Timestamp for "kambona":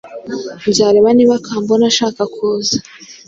1.45-1.85